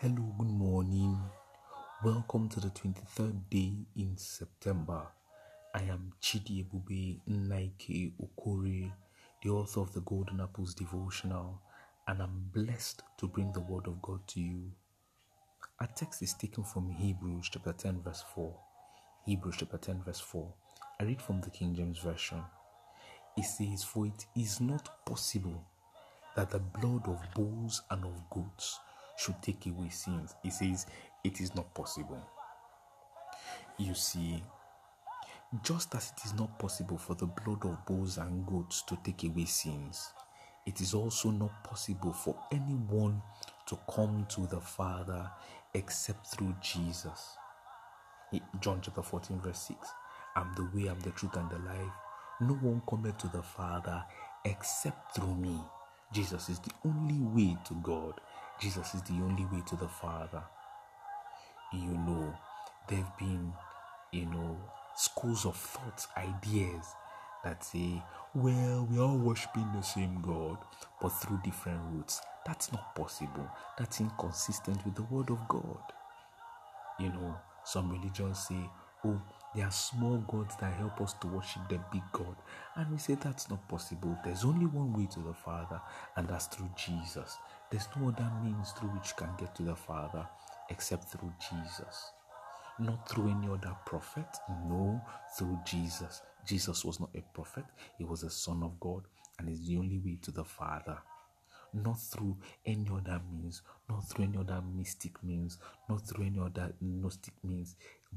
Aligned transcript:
Hello, 0.00 0.32
good 0.38 0.46
morning. 0.46 1.18
Welcome 2.04 2.48
to 2.50 2.60
the 2.60 2.68
23rd 2.68 3.40
day 3.50 3.72
in 3.96 4.16
September. 4.16 5.02
I 5.74 5.80
am 5.82 6.12
Chidi 6.22 6.64
Ebube 6.64 7.18
Nike 7.26 8.12
Okore, 8.22 8.92
the 9.42 9.50
author 9.50 9.80
of 9.80 9.92
the 9.94 10.00
Golden 10.02 10.40
Apples 10.40 10.72
Devotional, 10.72 11.60
and 12.06 12.22
I'm 12.22 12.48
blessed 12.54 13.02
to 13.18 13.26
bring 13.26 13.50
the 13.50 13.58
Word 13.58 13.88
of 13.88 14.00
God 14.00 14.20
to 14.28 14.40
you. 14.40 14.70
Our 15.80 15.88
text 15.96 16.22
is 16.22 16.32
taken 16.34 16.62
from 16.62 16.92
Hebrews 16.92 17.48
chapter 17.50 17.72
10, 17.72 18.02
verse 18.02 18.24
4. 18.36 18.54
Hebrews 19.26 19.56
chapter 19.58 19.78
10, 19.78 20.04
verse 20.04 20.20
4. 20.20 20.48
I 21.00 21.04
read 21.06 21.20
from 21.20 21.40
the 21.40 21.50
King 21.50 21.74
James 21.74 21.98
Version. 21.98 22.44
It 23.36 23.46
says, 23.46 23.82
For 23.82 24.06
it 24.06 24.26
is 24.36 24.60
not 24.60 25.04
possible 25.04 25.66
that 26.36 26.50
the 26.50 26.60
blood 26.60 27.08
of 27.08 27.18
bulls 27.34 27.82
and 27.90 28.04
of 28.04 28.30
goats 28.30 28.78
should 29.18 29.40
take 29.42 29.66
away 29.66 29.88
sins. 29.90 30.34
He 30.42 30.50
says 30.50 30.86
it 31.24 31.40
is 31.40 31.54
not 31.54 31.74
possible. 31.74 32.22
You 33.76 33.94
see, 33.94 34.42
just 35.62 35.94
as 35.94 36.12
it 36.16 36.24
is 36.26 36.34
not 36.34 36.58
possible 36.58 36.98
for 36.98 37.14
the 37.14 37.26
blood 37.26 37.64
of 37.64 37.84
bulls 37.86 38.18
and 38.18 38.46
goats 38.46 38.82
to 38.82 38.98
take 39.04 39.24
away 39.24 39.44
sins, 39.44 40.12
it 40.66 40.80
is 40.80 40.94
also 40.94 41.30
not 41.30 41.64
possible 41.64 42.12
for 42.12 42.36
anyone 42.52 43.22
to 43.66 43.78
come 43.94 44.26
to 44.28 44.46
the 44.46 44.60
Father 44.60 45.30
except 45.74 46.26
through 46.28 46.54
Jesus. 46.60 47.36
John 48.60 48.80
chapter 48.82 49.02
14, 49.02 49.40
verse 49.40 49.68
6. 49.68 49.88
I'm 50.36 50.52
the 50.54 50.68
way, 50.74 50.88
I'm 50.88 51.00
the 51.00 51.10
truth, 51.10 51.36
and 51.36 51.50
the 51.50 51.58
life. 51.58 51.92
No 52.40 52.54
one 52.54 52.82
cometh 52.88 53.18
to 53.18 53.28
the 53.28 53.42
Father 53.42 54.04
except 54.44 55.16
through 55.16 55.34
me. 55.34 55.58
Jesus 56.12 56.48
is 56.48 56.58
the 56.60 56.72
only 56.84 57.18
way 57.20 57.56
to 57.66 57.74
God. 57.82 58.20
Jesus 58.60 58.94
is 58.94 59.02
the 59.02 59.14
only 59.14 59.44
way 59.44 59.62
to 59.66 59.76
the 59.76 59.88
Father. 59.88 60.42
You 61.72 61.92
know, 61.92 62.34
there 62.88 62.98
have 62.98 63.18
been, 63.18 63.52
you 64.10 64.26
know, 64.26 64.56
schools 64.96 65.46
of 65.46 65.56
thoughts, 65.56 66.08
ideas 66.16 66.84
that 67.44 67.62
say, 67.62 68.02
well, 68.34 68.88
we 68.90 68.98
are 68.98 69.14
worshiping 69.14 69.68
the 69.72 69.82
same 69.82 70.20
God, 70.22 70.58
but 71.00 71.10
through 71.10 71.40
different 71.44 71.80
routes. 71.92 72.20
That's 72.46 72.72
not 72.72 72.96
possible. 72.96 73.48
That's 73.78 74.00
inconsistent 74.00 74.84
with 74.84 74.96
the 74.96 75.02
Word 75.04 75.30
of 75.30 75.46
God. 75.46 75.82
You 76.98 77.10
know, 77.10 77.36
some 77.64 77.90
religions 77.90 78.46
say, 78.48 78.68
oh, 79.04 79.20
there 79.54 79.66
are 79.66 79.70
small 79.70 80.18
gods 80.28 80.56
that 80.60 80.74
help 80.74 81.00
us 81.00 81.14
to 81.14 81.26
worship 81.26 81.62
the 81.68 81.80
big 81.90 82.02
God. 82.12 82.36
And 82.76 82.90
we 82.90 82.98
say 82.98 83.14
that's 83.14 83.48
not 83.48 83.66
possible. 83.68 84.16
There's 84.24 84.44
only 84.44 84.66
one 84.66 84.92
way 84.92 85.06
to 85.12 85.20
the 85.20 85.34
Father, 85.34 85.80
and 86.16 86.28
that's 86.28 86.46
through 86.46 86.70
Jesus. 86.76 87.38
There's 87.70 87.88
no 87.96 88.08
other 88.08 88.30
means 88.42 88.72
through 88.72 88.90
which 88.90 89.08
you 89.08 89.26
can 89.26 89.34
get 89.38 89.54
to 89.56 89.62
the 89.62 89.76
Father 89.76 90.26
except 90.70 91.10
through 91.10 91.32
Jesus. 91.50 92.10
Not 92.78 93.08
through 93.08 93.30
any 93.30 93.48
other 93.48 93.74
prophet, 93.84 94.28
no, 94.66 95.00
through 95.36 95.58
Jesus. 95.66 96.22
Jesus 96.46 96.84
was 96.84 97.00
not 97.00 97.10
a 97.16 97.22
prophet, 97.34 97.64
he 97.96 98.04
was 98.04 98.22
a 98.22 98.30
Son 98.30 98.62
of 98.62 98.78
God, 98.78 99.02
and 99.38 99.48
is 99.48 99.66
the 99.66 99.76
only 99.76 99.98
way 99.98 100.18
to 100.22 100.30
the 100.30 100.44
Father 100.44 100.98
not 101.74 102.00
through 102.00 102.36
any 102.64 102.88
other 102.90 103.20
means, 103.30 103.62
not 103.88 104.08
through 104.08 104.24
any 104.24 104.38
other 104.38 104.62
mystic 104.74 105.22
means, 105.22 105.58
not 105.88 106.06
through 106.06 106.26
any 106.26 106.38
other 106.38 106.72
gnostic 106.80 107.34
means, 107.44 107.76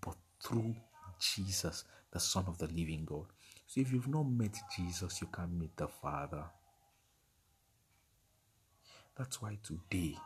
but 0.00 0.16
through 0.42 0.74
Jesus, 1.18 1.84
the 2.10 2.20
Son 2.20 2.44
of 2.46 2.58
the 2.58 2.66
living 2.66 3.04
God. 3.04 3.26
So 3.66 3.80
if 3.80 3.92
you've 3.92 4.08
not 4.08 4.24
met 4.24 4.56
Jesus, 4.76 5.20
you 5.20 5.28
can't 5.34 5.52
meet 5.52 5.76
the 5.76 5.88
Father. 5.88 6.44
That's 9.16 9.40
why 9.40 9.58
today 9.62 10.16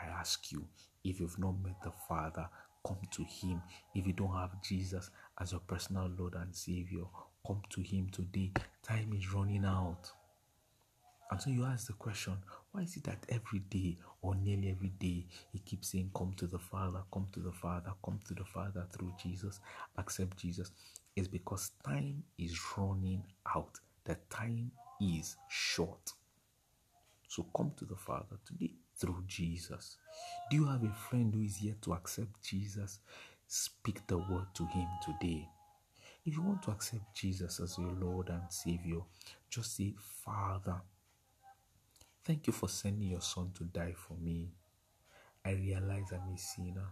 I 0.00 0.06
ask 0.08 0.52
you 0.52 0.66
if 1.04 1.20
you've 1.20 1.38
not 1.38 1.54
met 1.62 1.80
the 1.82 1.92
Father, 2.08 2.48
come 2.86 2.98
to 3.10 3.24
Him. 3.24 3.62
If 3.94 4.06
you 4.06 4.12
don't 4.12 4.34
have 4.34 4.62
Jesus 4.62 5.10
as 5.40 5.52
your 5.52 5.60
personal 5.60 6.10
Lord 6.18 6.34
and 6.34 6.54
Savior, 6.54 7.04
come 7.46 7.62
to 7.70 7.80
Him 7.80 8.08
today. 8.10 8.52
Time 8.82 9.12
is 9.16 9.32
running 9.32 9.64
out. 9.64 10.10
And 11.30 11.40
so 11.40 11.50
you 11.50 11.64
ask 11.64 11.86
the 11.86 11.92
question, 11.92 12.34
why 12.72 12.82
is 12.82 12.96
it 12.96 13.04
that 13.04 13.26
every 13.28 13.58
day 13.58 13.98
or 14.22 14.34
nearly 14.34 14.70
every 14.70 14.92
day 14.98 15.26
he 15.52 15.58
keeps 15.58 15.92
saying, 15.92 16.10
Come 16.14 16.32
to 16.38 16.46
the 16.46 16.58
Father, 16.58 17.00
come 17.12 17.26
to 17.32 17.40
the 17.40 17.52
Father, 17.52 17.92
come 18.04 18.18
to 18.26 18.34
the 18.34 18.44
Father 18.44 18.86
through 18.92 19.12
Jesus, 19.22 19.60
accept 19.98 20.38
Jesus? 20.38 20.70
It's 21.14 21.28
because 21.28 21.72
time 21.84 22.22
is 22.38 22.58
running 22.76 23.24
out. 23.54 23.78
The 24.04 24.16
time 24.30 24.70
is 25.00 25.36
short. 25.50 26.12
So 27.28 27.46
come 27.54 27.72
to 27.76 27.84
the 27.84 27.96
Father 27.96 28.38
today 28.46 28.72
through 28.96 29.22
Jesus. 29.26 29.96
Do 30.50 30.56
you 30.56 30.66
have 30.66 30.82
a 30.82 30.92
friend 31.10 31.34
who 31.34 31.42
is 31.42 31.62
yet 31.62 31.82
to 31.82 31.92
accept 31.92 32.42
Jesus? 32.42 33.00
Speak 33.46 34.06
the 34.06 34.18
word 34.18 34.46
to 34.54 34.66
him 34.66 34.88
today. 35.04 35.46
If 36.24 36.34
you 36.34 36.42
want 36.42 36.62
to 36.64 36.70
accept 36.70 37.14
Jesus 37.14 37.60
as 37.60 37.78
your 37.78 37.92
Lord 37.92 38.28
and 38.28 38.42
Savior, 38.50 39.00
just 39.50 39.76
say, 39.76 39.94
Father, 40.24 40.80
Thank 42.28 42.46
you 42.46 42.52
for 42.52 42.68
sending 42.68 43.08
your 43.08 43.22
son 43.22 43.52
to 43.54 43.64
die 43.64 43.94
for 43.96 44.12
me. 44.20 44.50
I 45.46 45.52
realize 45.52 46.12
I'm 46.12 46.34
a 46.34 46.36
sinner. 46.36 46.84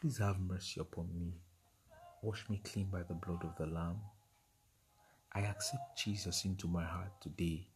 Please 0.00 0.18
have 0.18 0.38
mercy 0.38 0.80
upon 0.80 1.08
me. 1.12 1.32
Wash 2.22 2.48
me 2.48 2.60
clean 2.62 2.86
by 2.86 3.02
the 3.02 3.14
blood 3.14 3.42
of 3.42 3.56
the 3.56 3.66
Lamb. 3.66 3.98
I 5.32 5.40
accept 5.40 5.98
Jesus 5.98 6.44
into 6.44 6.68
my 6.68 6.84
heart 6.84 7.10
today. 7.20 7.66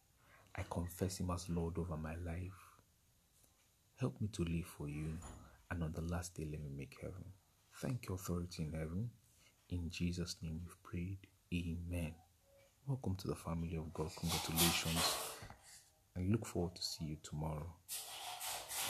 I 0.55 0.63
confess 0.69 1.19
him 1.19 1.31
as 1.31 1.49
Lord 1.49 1.77
over 1.77 1.97
my 1.97 2.15
life. 2.25 2.77
Help 3.99 4.21
me 4.21 4.29
to 4.29 4.45
live 4.45 4.67
for 4.77 4.87
you, 4.87 5.17
and 5.71 5.83
on 5.83 5.91
the 5.91 6.03
last 6.03 6.35
day, 6.35 6.47
let 6.49 6.61
me 6.61 6.69
make 6.77 6.95
heaven. 7.01 7.25
Thank 7.81 8.07
you, 8.07 8.15
authority 8.15 8.63
in 8.63 8.71
heaven. 8.71 9.09
In 9.67 9.89
Jesus' 9.89 10.37
name 10.41 10.61
we've 10.63 10.81
prayed. 10.81 11.27
Amen. 11.53 12.13
Welcome 12.87 13.17
to 13.17 13.27
the 13.27 13.35
family 13.35 13.75
of 13.75 13.93
God. 13.93 14.11
Congratulations. 14.17 15.33
I 16.19 16.23
look 16.29 16.45
forward 16.45 16.75
to 16.75 16.83
see 16.83 17.05
you 17.05 17.17
tomorrow. 17.23 17.67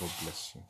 God 0.01 0.12
bless 0.23 0.53
you. 0.56 0.57